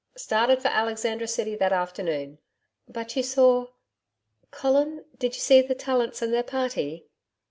[0.17, 2.39] 'Started for Alexandra City that afternoon.'
[2.87, 3.67] 'But you saw
[4.49, 7.05] Colin did you see the Tallants and their party?